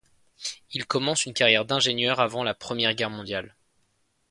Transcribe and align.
Il 0.71 0.87
commence 0.87 1.27
une 1.27 1.35
carrière 1.35 1.63
d'ingénieur 1.63 2.19
avant 2.21 2.43
la 2.43 2.55
Première 2.55 2.95
Guerre 2.95 3.11
mondiale. 3.11 3.55